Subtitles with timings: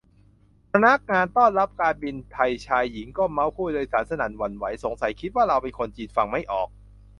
[0.71, 6.69] พนักงานต้อนรับการบินไทยชายหญิงก็เมาท์ผู้โดยสารสนั่นหวั่นไหว สงสัยคิดว่าเราเป็นคนจีนฟังไม่ออก